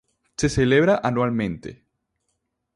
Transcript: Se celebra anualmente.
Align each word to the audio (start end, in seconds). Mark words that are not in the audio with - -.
Se 0.35 0.49
celebra 0.49 0.99
anualmente. 1.03 1.83